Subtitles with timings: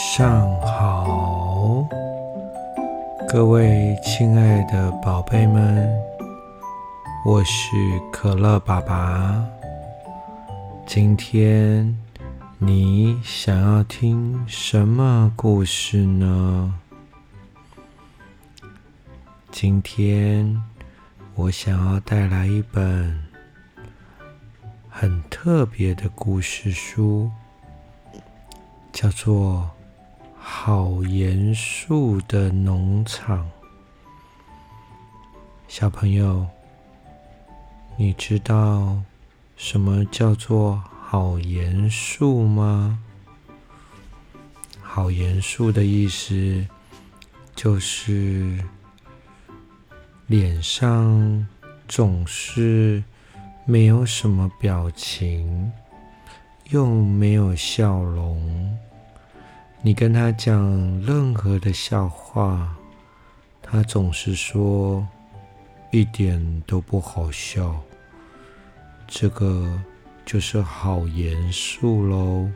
[0.00, 1.84] 上好，
[3.28, 5.90] 各位亲爱的宝贝们，
[7.26, 7.74] 我是
[8.12, 9.44] 可乐爸爸。
[10.86, 11.98] 今天
[12.58, 16.72] 你想要听什么故事呢？
[19.50, 20.62] 今天
[21.34, 23.20] 我想要带来一本
[24.88, 27.28] 很特别的故事书。
[28.90, 29.68] 叫做
[30.50, 33.46] 好严肃的农场，
[35.68, 36.46] 小朋友，
[37.98, 38.96] 你知道
[39.56, 42.98] 什么叫做好严肃吗？
[44.80, 46.66] 好严肃的意思
[47.54, 48.58] 就是
[50.26, 51.46] 脸上
[51.86, 53.04] 总是
[53.66, 55.70] 没有什么表情，
[56.70, 58.76] 又没有笑容。
[59.80, 60.60] 你跟他讲
[61.00, 62.68] 任何的笑话，
[63.62, 65.06] 他总是说
[65.92, 67.80] 一点都不好笑。
[69.06, 69.80] 这个
[70.26, 72.50] 就是好严肃喽。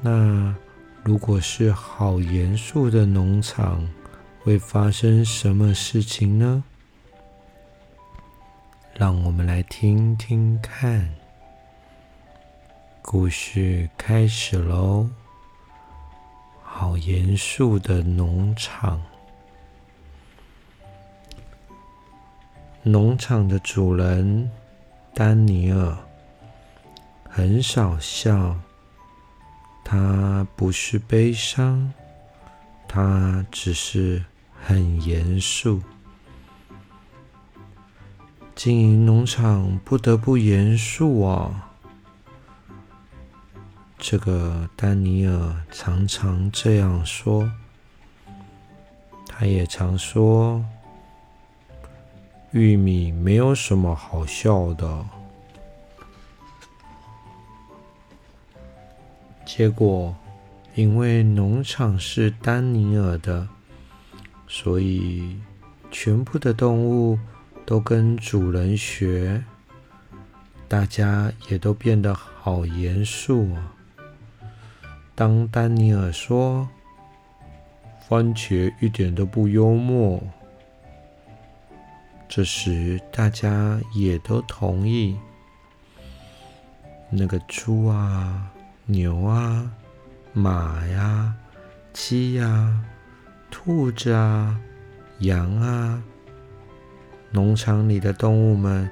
[0.00, 0.54] 那
[1.02, 3.88] 如果是好严肃的农场，
[4.42, 6.62] 会发生什么事情呢？
[8.94, 11.12] 让我们来听听看。
[13.02, 15.08] 故事开始喽。
[16.78, 19.00] 好严肃的农场。
[22.82, 24.50] 农场的主人
[25.14, 25.96] 丹尼尔
[27.30, 28.54] 很少笑，
[29.82, 31.90] 他不是悲伤，
[32.86, 34.22] 他只是
[34.62, 35.80] 很严肃。
[38.54, 41.65] 经营农场不得不严肃啊。
[43.98, 47.50] 这个丹尼尔常常这样说，
[49.26, 50.64] 他也常说
[52.52, 55.04] ：“玉米没有什么好笑的。”
[59.44, 60.14] 结果，
[60.74, 63.48] 因为农场是丹尼尔的，
[64.46, 65.40] 所以
[65.90, 67.18] 全部的动物
[67.64, 69.42] 都跟主人学，
[70.68, 73.72] 大家也都变得好严肃啊。
[75.16, 76.68] 当丹尼尔说
[78.06, 80.22] ：“番茄一点都不幽默。”
[82.28, 85.16] 这时，大家也都同意。
[87.08, 88.52] 那个猪啊、
[88.84, 89.72] 牛啊、
[90.34, 91.34] 马呀、
[91.94, 92.84] 鸡呀、
[93.50, 94.60] 兔子啊、
[95.20, 96.02] 羊啊，
[97.30, 98.90] 农场里的动物们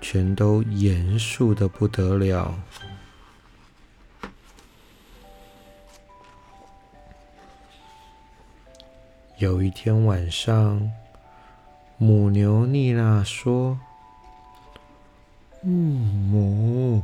[0.00, 2.58] 全都严肃的不得了。
[9.40, 10.92] 有一天晚上，
[11.96, 13.80] 母牛妮娜说
[15.64, 15.70] ：“嗯，
[16.30, 17.02] 母，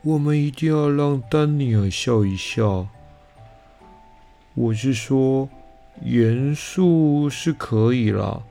[0.00, 2.86] 我们一定要让丹尼尔笑一笑。
[4.54, 5.46] 我是说，
[6.00, 8.42] 严肃是可以啦，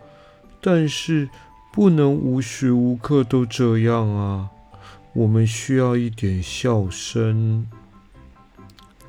[0.61, 1.27] 但是
[1.73, 4.51] 不能无时无刻都这样啊。
[5.13, 7.67] 我们需要一点笑声。”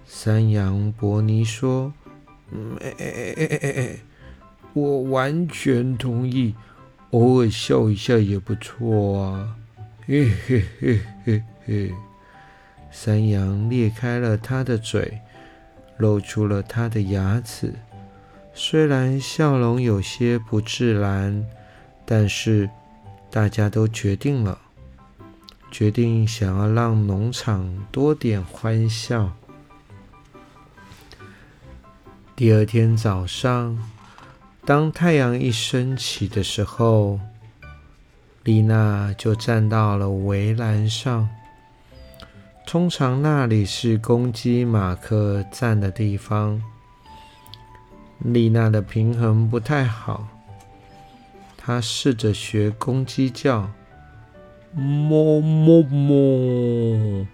[0.08, 1.92] 山羊伯尼说。
[2.50, 3.96] 嗯，哎哎哎哎哎，
[4.72, 6.54] 我完全同意，
[7.10, 9.56] 偶尔笑一下也不错啊。
[10.06, 11.92] 嘿嘿嘿嘿嘿，
[12.90, 15.20] 山羊裂开了它的嘴，
[15.98, 17.74] 露出了它的牙齿。
[18.54, 21.46] 虽然笑容有些不自然，
[22.06, 22.68] 但是
[23.30, 24.58] 大家都决定了，
[25.70, 29.30] 决定想要让农场多点欢笑。
[32.38, 33.76] 第二天早上，
[34.64, 37.18] 当太阳一升起的时候，
[38.44, 41.28] 丽娜就站到了围栏上。
[42.64, 46.62] 通常那里是公鸡马克站的地方。
[48.20, 50.28] 丽娜的平衡不太好，
[51.56, 53.68] 她试着学公鸡叫
[54.78, 57.26] ：“哞哞哞，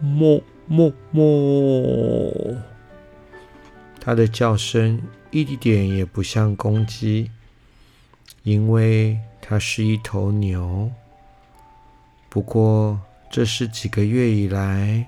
[0.00, 2.56] 哞哞哞。”
[4.08, 7.30] 它的叫声一点也不像公鸡，
[8.42, 10.90] 因为它是一头牛。
[12.30, 12.98] 不过，
[13.30, 15.06] 这是几个月以来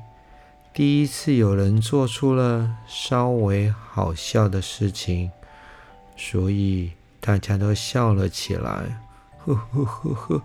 [0.75, 5.31] 第一次有人做出了稍微好笑的事情，
[6.15, 9.01] 所以大家都笑了起来。
[9.39, 10.43] 呵呵呵呵，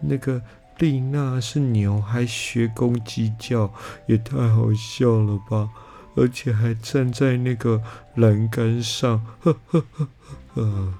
[0.00, 0.42] 那个
[0.76, 3.72] 丽娜是牛，还学公鸡叫，
[4.04, 5.70] 也太好笑了吧！
[6.16, 7.80] 而且还站在那个
[8.16, 10.08] 栏杆上，呵呵呵
[10.54, 10.94] 呵。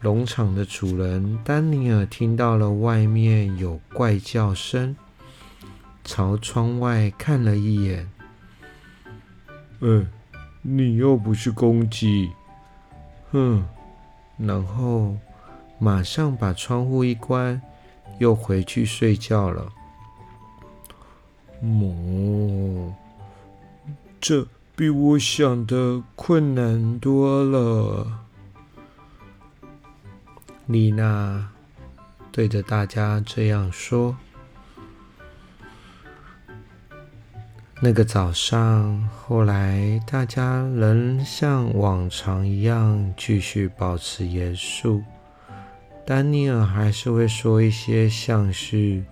[0.00, 4.96] 农场的主人丹尼尔听到了外面有怪叫声，
[6.02, 8.10] 朝窗外看了一眼。
[9.80, 10.06] 嗯，
[10.62, 12.30] 你又不是公鸡，
[13.30, 13.64] 哼！
[14.36, 15.16] 然后
[15.78, 17.62] 马上把窗户一关。
[18.18, 19.70] 又回去睡觉了。
[21.60, 22.94] 哦，
[24.28, 24.44] 这
[24.74, 28.24] 比我想的困难多了。
[30.66, 31.48] 丽娜
[32.32, 34.16] 对着大家这样说。
[37.80, 45.04] 那个早上，后来大家仍像往常一样继续保持严肃。
[46.04, 49.04] 丹尼尔还是会说一些像是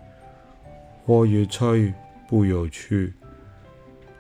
[1.07, 1.95] “花椰菜
[2.27, 3.15] 不有趣，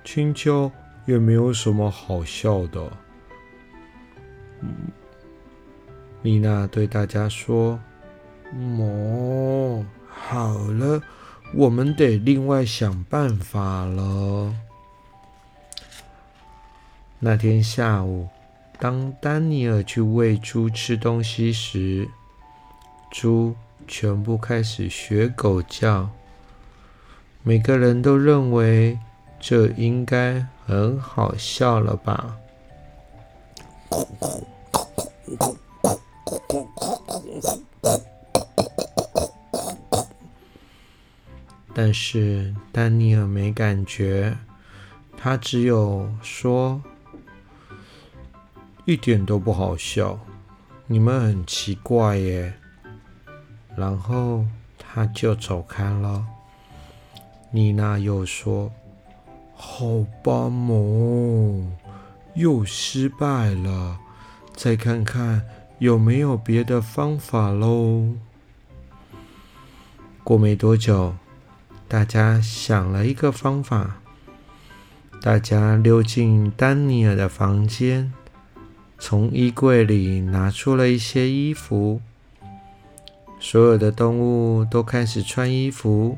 [0.05, 0.70] 青椒
[1.06, 2.90] 也没有什么好笑的。”
[4.60, 4.68] 嗯
[6.22, 7.78] 丽娜对大家说
[8.80, 11.02] ：“哦，好了，
[11.52, 14.54] 我们得另外想办法了。”
[17.20, 18.26] 那天下午，
[18.78, 22.08] 当丹尼尔去喂猪吃东西时，
[23.10, 23.54] 猪
[23.86, 26.08] 全部开始学狗叫，
[27.42, 28.98] 每个人都认为
[29.46, 32.35] 这应该很好笑了吧？
[41.75, 44.35] 但是丹尼尔没感觉，
[45.14, 46.82] 他只有说
[48.87, 50.19] ：“一点都不好笑，
[50.87, 52.55] 你们很奇怪耶。”
[53.76, 54.46] 然后
[54.79, 56.25] 他就走开了。
[57.50, 58.73] 妮娜又说
[59.56, 61.72] ：“好吧，么，
[62.34, 63.98] 又失败了。
[64.54, 65.42] 再看看
[65.78, 68.14] 有没有别的方法喽。”
[70.22, 71.16] 过没多久，
[71.86, 73.96] 大家想了一个方法。
[75.20, 78.12] 大家溜进丹尼尔的房间，
[78.98, 82.00] 从衣柜里拿出了一些衣服。
[83.40, 86.16] 所有的动物都开始穿衣服，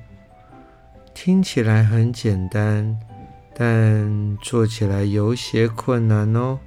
[1.15, 2.99] 听起来很简单，
[3.59, 6.59] 但做起来有些困难哦。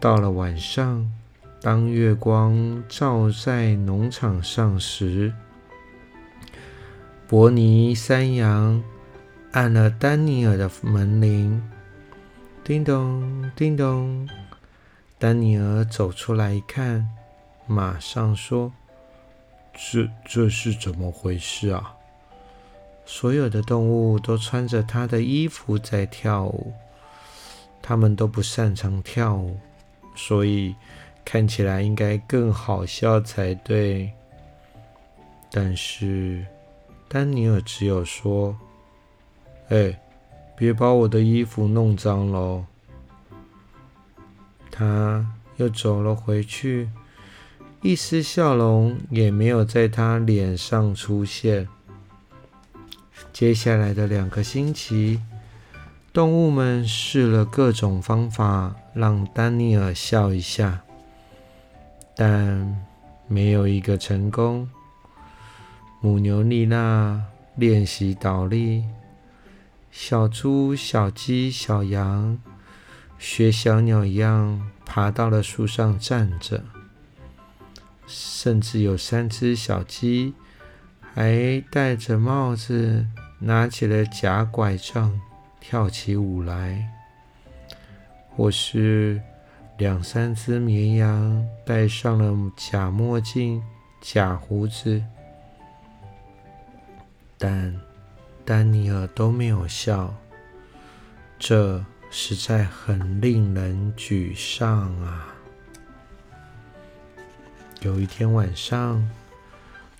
[0.00, 1.12] 到了晚上，
[1.60, 5.34] 当月光照在农场上时，
[7.28, 8.82] 伯尼山羊
[9.52, 11.62] 按了丹尼尔的门铃，
[12.62, 14.26] 叮咚，叮咚。
[15.18, 17.06] 丹尼尔走出来一看。
[17.66, 18.72] 马上说
[19.72, 21.94] ：“这这是怎么回事啊？”
[23.06, 26.72] 所有的动物都穿着他的衣服在跳舞，
[27.82, 29.58] 他们都不擅长跳舞，
[30.16, 30.74] 所以
[31.24, 34.10] 看起来应该更好笑才对。
[35.50, 36.44] 但是
[37.08, 38.56] 丹尼尔只有说
[39.68, 40.00] ：“哎，
[40.56, 42.64] 别把我的衣服弄脏了。”
[44.72, 45.24] 他
[45.56, 46.88] 又走了回去。
[47.82, 51.68] 一丝笑容也没有在他脸上出现。
[53.34, 55.20] 接下来的两个星期，
[56.12, 60.84] 动物们试了各种方法让丹尼尔笑一下，
[62.14, 62.80] 但
[63.26, 64.68] 没有一个成功。
[66.00, 67.24] 母牛丽娜
[67.56, 68.84] 练习倒立，
[69.90, 72.38] 小猪、小鸡、小羊
[73.18, 76.62] 学小鸟一样爬到了树上站着。
[78.06, 80.34] 甚至有三只小鸡，
[81.00, 83.06] 还戴着帽子，
[83.46, 85.20] 拿起了假拐杖，
[85.60, 86.82] 跳起舞来；
[88.30, 89.20] 或是
[89.76, 93.62] 两三只绵羊戴上了假墨镜、
[94.00, 95.04] 假胡子，
[97.36, 97.78] 但
[98.46, 100.14] 丹尼尔都没有笑，
[101.38, 105.34] 这实在很令人沮丧啊！
[107.82, 109.06] 有一天晚上，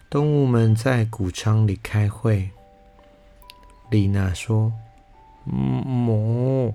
[0.09, 2.51] 动物们在谷仓里开会。
[3.95, 4.73] 丽娜说
[5.47, 6.75] ：“嗯，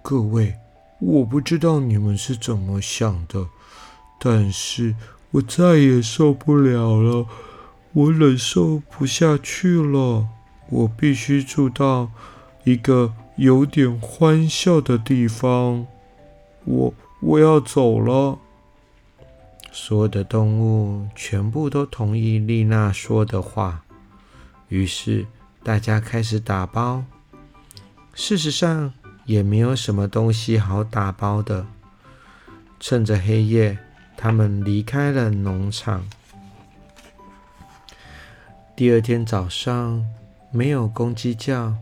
[0.00, 0.54] 各位，
[1.00, 3.46] 我不知道你们是怎么想的，
[4.18, 4.94] 但是
[5.32, 7.26] 我再也受不了了，
[7.92, 10.26] 我忍受不下去了，
[10.70, 12.10] 我必须住到
[12.64, 15.86] 一个有点欢笑的地方。
[16.64, 18.38] 我我要走了。”
[19.70, 23.84] 所有的动物全部都同意丽娜说的话，
[24.68, 25.26] 于是
[25.66, 27.02] 大家开始打包。
[28.14, 28.94] 事实上，
[29.24, 31.66] 也没有什么东西好打包的。
[32.78, 33.76] 趁着黑夜，
[34.16, 36.08] 他们离开了农场。
[38.76, 40.06] 第二天早上，
[40.52, 41.74] 没有公鸡叫，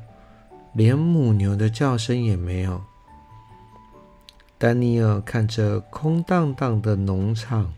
[0.72, 2.82] 连母牛的叫声也没有。
[4.56, 7.70] 丹尼尔看着空荡荡的农场，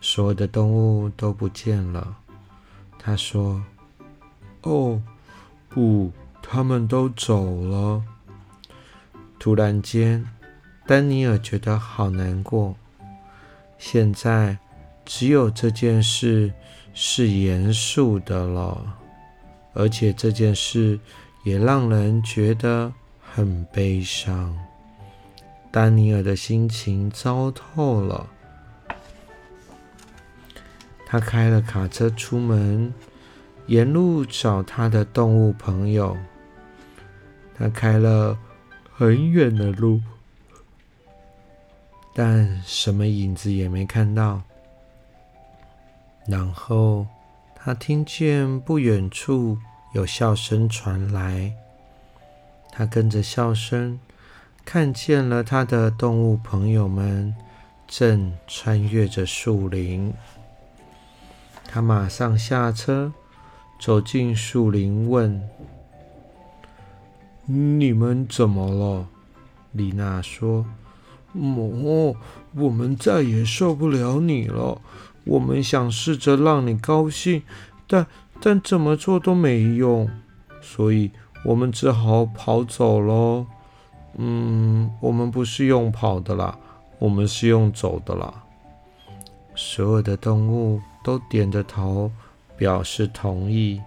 [0.00, 2.16] 所有的动物都不见了。
[2.98, 3.62] 他说
[4.62, 5.00] ：“哦，
[5.68, 6.12] 不，
[6.42, 8.02] 他们都走了。”
[9.38, 10.26] 突然间，
[10.86, 12.76] 丹尼尔觉得好难过。
[13.78, 14.58] 现在
[15.04, 16.52] 只有这件事
[16.92, 18.98] 是严肃的了，
[19.72, 21.00] 而且这件事
[21.44, 24.54] 也让人觉得很悲伤。
[25.70, 28.28] 丹尼尔的心情糟透了。
[31.06, 32.92] 他开了卡车出门，
[33.70, 36.16] 沿路找他的动物朋友。
[37.56, 38.36] 他开了
[38.92, 40.00] 很远的路，
[42.12, 44.42] 但什么影子也没看到。
[46.26, 47.06] 然后
[47.54, 49.56] 他听见不远处
[49.92, 51.52] 有笑声传来，
[52.72, 54.00] 他跟着笑声。
[54.64, 57.34] 看见了他的动物朋友们
[57.86, 60.12] 正穿越着树林，
[61.68, 63.12] 他马上下车，
[63.80, 65.42] 走进树林，问
[67.48, 69.08] ：“你们怎么了？”
[69.72, 70.66] 丽娜说
[71.32, 72.14] ：“母，
[72.54, 74.82] 我们再也受不了你了。
[75.24, 77.42] 我们想试着让你高兴，
[77.86, 78.06] 但
[78.38, 80.10] 但怎么做都没用，
[80.60, 81.10] 所以
[81.42, 83.46] 我们只好跑走喽。”
[84.18, 86.58] 嗯，我们不是用跑的啦，
[86.98, 88.44] 我们是用走的啦。
[89.54, 92.10] 所有的动物都点着头，
[92.60, 93.80] 表示同意。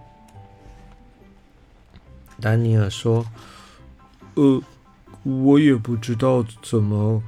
[2.40, 3.24] 丹尼尔说
[4.34, 4.60] ：“呃，
[5.22, 7.22] 我也不知道怎么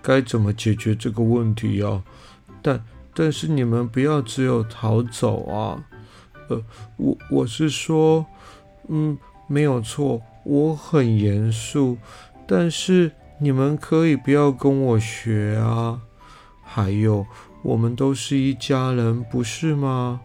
[0.00, 2.04] 该怎么解决这个问题呀。
[2.62, 5.84] 但但是你们不要只有逃走啊。
[6.48, 6.62] 呃，
[6.96, 8.24] 我我是说，
[8.86, 9.18] 嗯，
[9.48, 11.98] 没有错，我很严肃。”
[12.46, 16.00] 但是你们可以不要跟我学啊！
[16.62, 17.26] 还有，
[17.62, 20.20] 我们都是一家人，不是吗？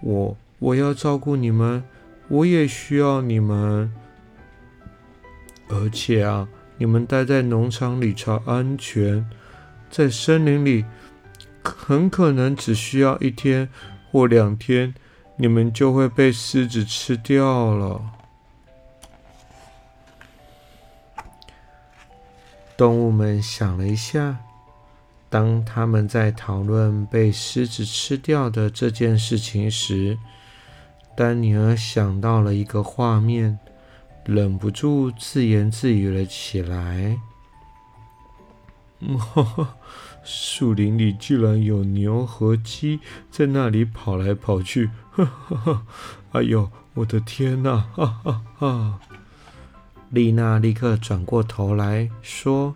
[0.00, 1.82] 我我要照顾你们，
[2.28, 3.92] 我也需要你们。
[5.68, 9.28] 而且啊，你们待在农场里才安全，
[9.90, 10.84] 在森林里
[11.62, 13.68] 很可能只需要一天
[14.10, 14.94] 或两天，
[15.36, 18.02] 你们就会被狮子吃掉了。
[22.76, 24.38] 动物们想了一下，
[25.30, 30.18] 当他们在讨论被狮子吃掉的这件事情时，
[31.16, 33.58] 丹尼尔想到了一个画面，
[34.24, 37.20] 忍不住自言自语了起来
[39.16, 39.76] ：“哈哈，
[40.24, 42.98] 树林里居然有牛和鸡
[43.30, 44.90] 在那里跑来跑去！
[45.12, 45.82] 哈哈哈，
[46.32, 47.76] 哎呦，我的天哪！
[47.94, 48.98] 哈哈哈。”
[50.10, 52.74] 丽娜立刻转过头来说：“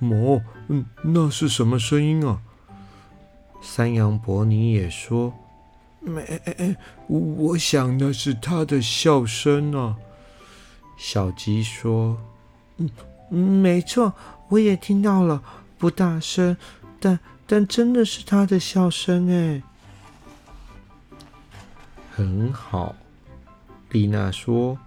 [0.00, 2.40] 魔，嗯，那是什么声音啊？”
[3.62, 5.32] 山羊伯尼也说
[6.00, 6.40] ：“没，
[7.06, 9.96] 我想那是他的笑声啊。”
[10.98, 12.18] 小鸡说
[13.30, 14.12] ：“嗯，没错，
[14.48, 15.42] 我也听到了，
[15.78, 16.56] 不大声，
[16.98, 19.62] 但但真的是他的笑声哎。”
[22.10, 22.94] 很好，
[23.90, 24.78] 丽娜说。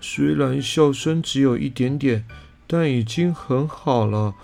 [0.00, 2.26] 虽然笑声只有一点点，
[2.74, 4.34] 但已经很好了，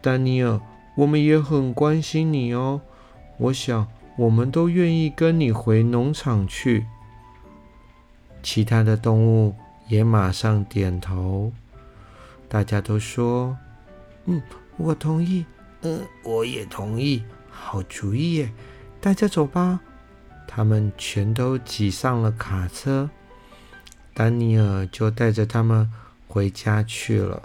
[0.00, 0.58] 丹尼尔。
[0.94, 2.80] 我们也很关心你哦。
[3.36, 3.86] 我想，
[4.16, 6.86] 我们都愿意跟你回农场去。
[8.42, 9.54] 其他的动物
[9.88, 11.52] 也马上点头。
[12.48, 13.54] 大家都说
[14.24, 14.40] ：“嗯，
[14.78, 15.44] 我同意。
[15.82, 17.22] ”“嗯，我也同意。
[17.52, 18.50] ”“好主意耶！”
[19.02, 19.80] 大家走吧。
[20.46, 23.10] 他们全都挤上了卡车。
[24.14, 25.92] 丹尼尔就带着他们
[26.26, 27.42] 回家去了。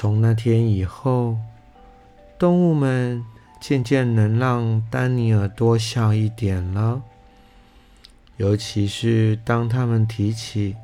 [0.00, 1.36] 从那天以后，
[2.38, 3.24] 动物们
[3.60, 7.02] 渐渐能让丹尼尔多笑一点了。
[8.36, 10.76] 尤其是当他们提起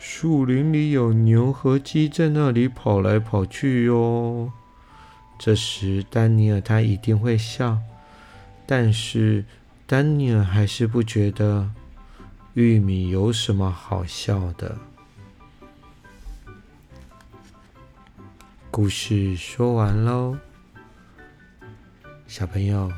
[0.00, 4.50] 树林里有牛和鸡在那里跑来跑去哟，
[5.38, 7.78] 这时丹尼尔他一定会笑，
[8.66, 9.44] 但是。
[9.86, 11.68] 丹尼尔还是不觉得
[12.54, 14.78] 玉米有什么好笑的。
[18.72, 20.38] 故事说完喽，
[22.28, 22.88] 小朋友，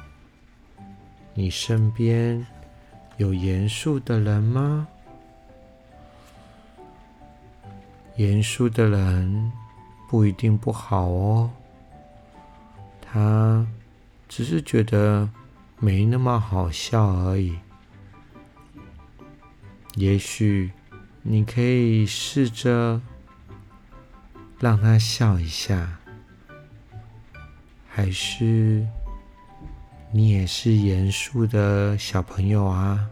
[1.32, 2.46] 你身边
[3.16, 4.86] 有严肃的人吗？
[8.16, 9.50] 严肃的人
[10.10, 11.50] 不一定不好哦，
[13.00, 13.66] 他
[14.28, 15.26] 只是觉得
[15.78, 17.56] 没那么好笑而已。
[19.94, 20.70] 也许
[21.22, 23.00] 你可以试着
[24.62, 25.98] 让他笑一下，
[27.88, 28.86] 还是
[30.12, 33.10] 你也是严肃的小朋友啊？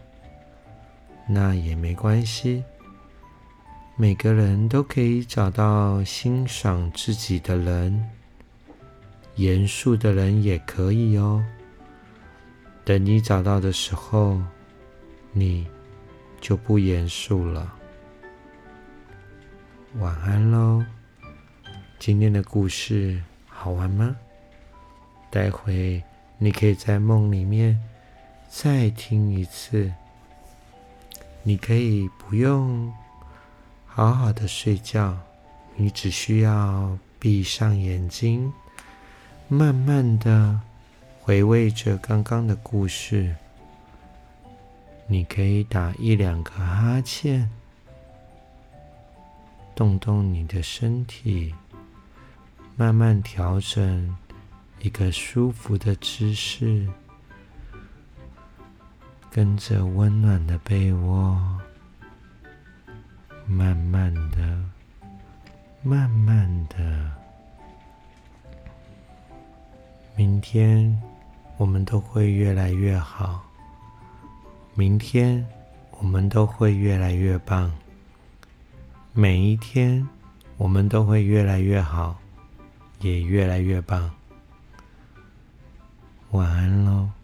[1.28, 2.62] 那也没关系。
[3.96, 8.08] 每个人都可以找到欣赏自己的人，
[9.34, 11.44] 严肃的人也可以哦。
[12.84, 14.40] 等你找到的时候，
[15.32, 15.66] 你
[16.40, 17.74] 就不严肃了。
[19.98, 20.84] 晚安喽！
[22.00, 24.16] 今天的故事好玩吗？
[25.28, 26.02] 待会
[26.38, 27.78] 你可以在梦里面
[28.48, 29.92] 再听一次。
[31.42, 32.90] 你可以不用。
[33.84, 35.14] 好好的睡觉，
[35.76, 38.50] 你只需要闭上眼睛，
[39.46, 40.58] 慢慢的
[41.20, 43.36] 回味着刚刚的故事。
[45.06, 47.50] 你可以打一两个哈欠，
[49.74, 51.54] 动动你的身体，
[52.80, 54.16] 慢慢调整
[54.80, 56.88] 一个舒服的姿势，
[59.30, 61.38] 跟着温暖的被窝。
[63.46, 64.58] 慢慢的，
[65.82, 67.10] 慢慢的，
[70.16, 70.98] 明天
[71.58, 73.44] 我们都会越来越好。
[74.72, 75.46] 明天
[75.98, 77.70] 我们都会越来越棒。
[79.12, 80.08] 每一天
[80.56, 82.18] 我们都会越来越好，
[83.00, 84.10] 也越来越棒。
[86.30, 87.19] 晚安喽。